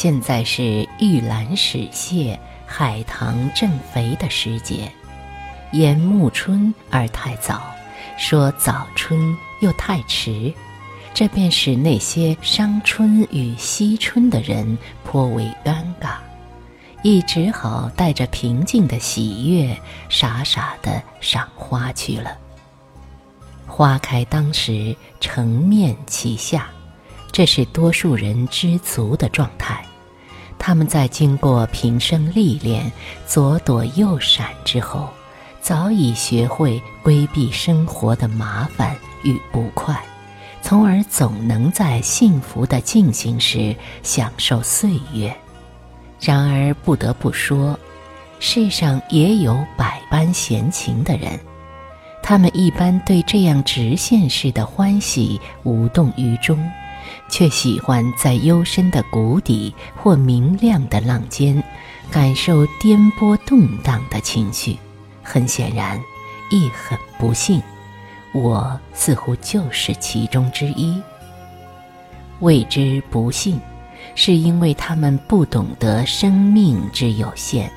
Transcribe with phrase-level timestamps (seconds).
[0.00, 4.88] 现在是玉兰始谢、海棠正肥的时节，
[5.72, 7.74] 言暮春而太早，
[8.16, 10.54] 说早春又太迟，
[11.12, 16.18] 这便使那些伤春与惜春的人颇为尴尬，
[17.02, 19.76] 亦只好带着平静的喜悦，
[20.08, 22.38] 傻傻的赏花去了。
[23.66, 26.68] 花开当时，成面其下。
[27.30, 29.84] 这是多数人知足的状态，
[30.58, 32.90] 他们在经过平生历练、
[33.26, 35.08] 左躲右闪之后，
[35.60, 39.96] 早已学会规避生活的麻烦与不快，
[40.62, 45.34] 从而总能在幸福的进行时享受岁月。
[46.20, 47.78] 然而不得不说，
[48.40, 51.38] 世上也有百般闲情的人，
[52.20, 56.58] 他们一般对这样直线式的欢喜无动于衷。
[57.28, 61.62] 却喜欢在幽深的谷底或明亮的浪尖，
[62.10, 64.78] 感受颠簸动荡的情绪。
[65.22, 66.00] 很显然，
[66.50, 67.60] 亦很不幸，
[68.32, 71.00] 我似乎就是其中之一。
[72.40, 73.60] 谓之不幸，
[74.14, 77.70] 是因为他们不懂得生命之有限，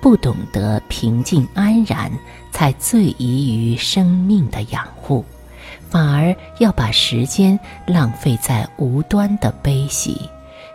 [0.00, 2.12] 不懂得平静安然，
[2.52, 5.24] 才最宜于生命的养护。
[5.88, 10.28] 反而要把时间浪费在无端的悲喜，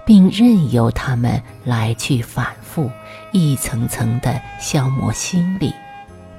[0.05, 2.89] 并任由他们来去反复，
[3.31, 5.73] 一层层的消磨心力。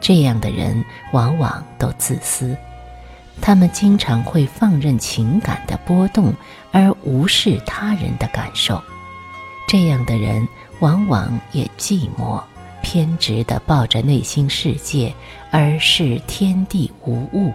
[0.01, 2.57] 这样的人往往都自私，
[3.41, 6.33] 他们经常会放任情感的波动，
[6.71, 8.81] 而无视他人的感受。
[9.67, 10.47] 这样的人
[10.81, 12.41] 往往也寂寞、
[12.83, 15.13] 偏执地抱着内心世界，
[15.51, 17.53] 而视天地无物。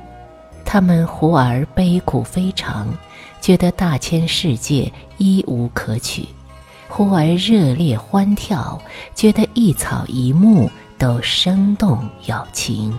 [0.74, 2.88] 他们忽而悲苦非常，
[3.42, 6.24] 觉得大千世界一无可取；
[6.88, 8.82] 忽而热烈欢跳，
[9.14, 12.98] 觉得一草一木都生动有情。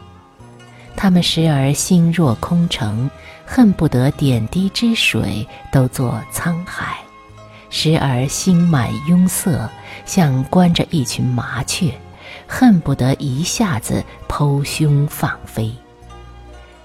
[0.94, 3.10] 他们时而心若空城，
[3.46, 6.98] 恨不得点滴之水都作沧海；
[7.70, 9.66] 时而心满拥塞，
[10.04, 11.90] 像关着一群麻雀，
[12.46, 15.72] 恨不得一下子剖胸放飞。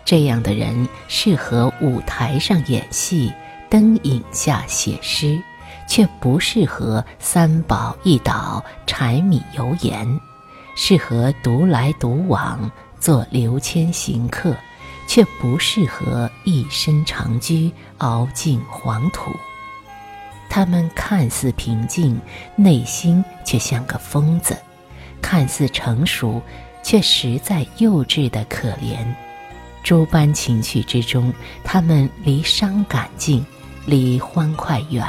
[0.07, 3.29] 这样的人适合舞台上演戏，
[3.69, 5.38] 灯影下写诗，
[5.85, 10.07] 却不适合三宝一倒、柴米油盐；
[10.78, 14.56] 适合独来独往，做流迁行客，
[15.09, 19.35] 却不适合一身长居，熬尽黄土。
[20.50, 22.18] 他们看似平静，
[22.56, 24.56] 内心却像个疯子；
[25.22, 26.41] 看似成熟，
[26.81, 29.06] 却实在幼稚的可怜。
[29.88, 31.34] 诸般情趣之中，
[31.64, 33.42] 他们离伤感近，
[33.86, 35.02] 离欢快远，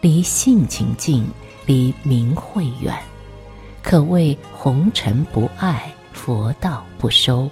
[0.00, 1.24] 离性情近，
[1.66, 2.92] 离名讳远，
[3.80, 7.48] 可谓红尘不爱，佛道不收。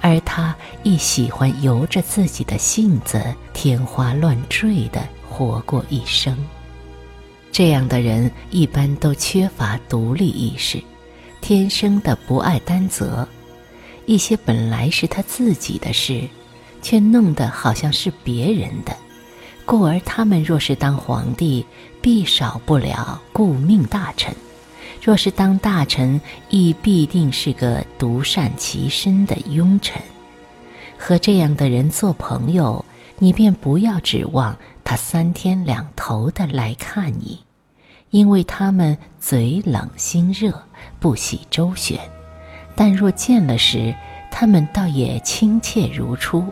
[0.00, 3.22] 而他亦喜欢由着自己的性子，
[3.52, 6.34] 天花乱坠的活过一生。
[7.52, 10.82] 这样的人一般都缺乏独立意识，
[11.42, 13.28] 天生的不爱担责。
[14.06, 16.28] 一些本来是他自己的事，
[16.82, 18.96] 却弄得好像是别人的，
[19.64, 21.64] 故而他们若是当皇帝，
[22.00, 24.32] 必少不了顾命大臣；
[25.00, 26.20] 若是当大臣，
[26.50, 30.02] 亦必定是个独善其身的庸臣。
[30.98, 32.84] 和这样的人做朋友，
[33.18, 37.38] 你便不要指望他三天两头的来看你，
[38.10, 40.60] 因为他们嘴冷心热，
[40.98, 42.00] 不喜周旋。
[42.74, 43.94] 但若见了时，
[44.30, 46.46] 他们倒也亲切如初。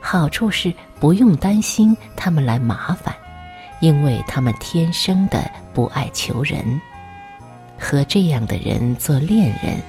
[0.00, 3.14] 好处是不用担心他们来麻烦，
[3.80, 6.80] 因为他们天生的不爱求人。
[7.78, 9.80] 和这样的人做恋人，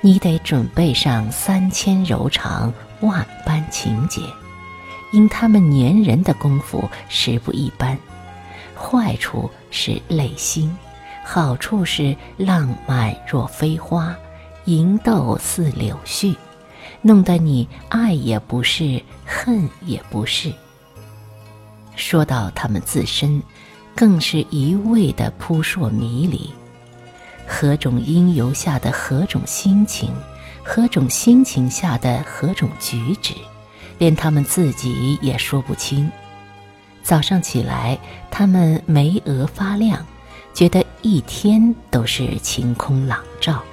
[0.00, 4.20] 你得准备上三千柔肠，万般情节，
[5.12, 7.98] 因他们粘人的功夫实不一般。
[8.74, 10.74] 坏处是累心，
[11.24, 14.16] 好处是浪漫若飞花。
[14.68, 16.36] 银豆似柳絮，
[17.00, 20.52] 弄得你爱也不是，恨也不是。
[21.96, 23.42] 说到他们自身，
[23.96, 26.50] 更是一味的扑朔迷离。
[27.46, 30.12] 何种因由下的何种心情，
[30.62, 33.32] 何种心情下的何种举止，
[33.96, 36.12] 连他们自己也说不清。
[37.02, 37.98] 早上起来，
[38.30, 40.04] 他们眉额发亮，
[40.52, 43.64] 觉得一天都是晴空朗照。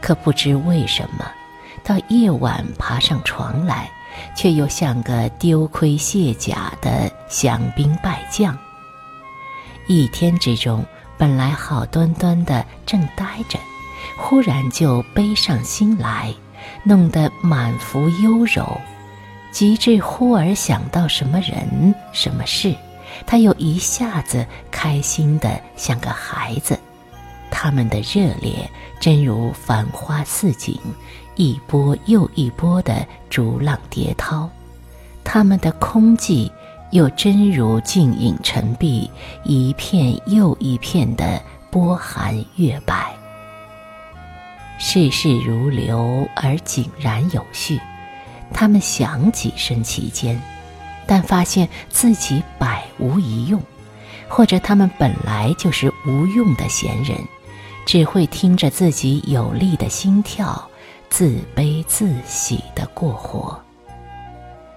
[0.00, 1.30] 可不知为什么，
[1.84, 3.90] 到夜晚爬上床来，
[4.34, 8.56] 却又像个丢盔卸甲的降兵败将。
[9.86, 10.84] 一天之中，
[11.18, 13.58] 本来好端端的正呆着，
[14.16, 16.34] 忽然就悲上心来，
[16.84, 18.80] 弄得满腹忧柔。
[19.52, 22.72] 及至忽而想到什么人、什么事，
[23.26, 26.78] 他又一下子开心的像个孩子。
[27.50, 28.70] 他们的热烈，
[29.00, 30.78] 真如繁花似锦，
[31.36, 34.48] 一波又一波的逐浪叠涛；
[35.24, 36.50] 他们的空寂，
[36.90, 39.10] 又真如静影沉璧，
[39.44, 43.14] 一片又一片的波寒月白。
[44.78, 47.78] 世事如流，而井然有序。
[48.52, 50.40] 他们想跻身其间，
[51.06, 53.62] 但发现自己百无一用，
[54.28, 57.16] 或者他们本来就是无用的闲人，
[57.90, 60.70] 只会听着自己有力的心跳，
[61.08, 63.60] 自悲自喜的过活。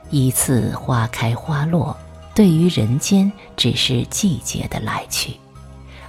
[0.09, 1.95] 一次花开花落，
[2.33, 5.31] 对于人间只是季节的来去，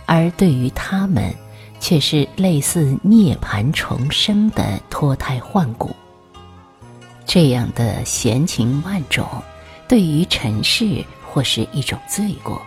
[0.06, 1.30] 而对于他们，
[1.78, 5.94] 却是类似涅槃重生的脱胎换骨。
[7.26, 9.28] 这样的闲情万种，
[9.86, 12.62] 对于尘世或是一种罪过，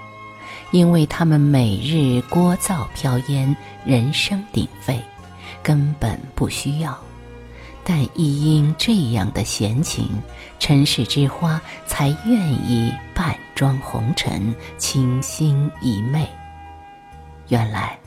[0.72, 3.56] 因为他们每日聒噪飘烟，
[3.86, 5.02] 人声鼎沸，
[5.64, 6.98] 根本不需要。
[7.84, 10.10] 但亦因这样的闲情，
[10.60, 16.28] 尘世之花才愿意扮装红尘，倾心一媚。
[17.48, 17.98] 原来，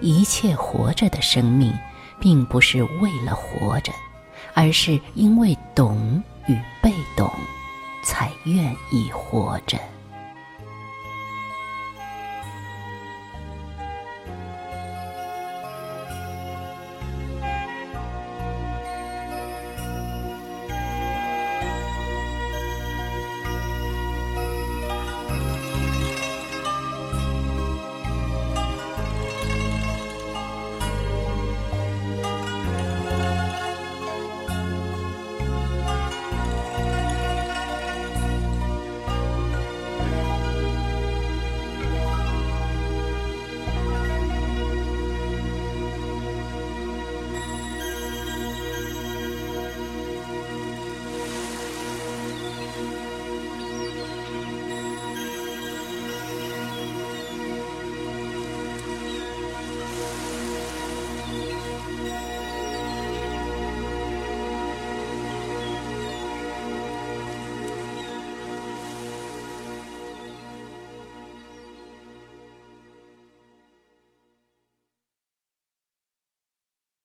[0.00, 1.72] 一切活着的生命，
[2.18, 3.92] 并不是为了活着。
[4.54, 7.30] 而是因为懂与被懂，
[8.02, 9.78] 才愿意活着。